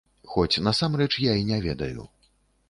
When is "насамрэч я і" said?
0.67-1.45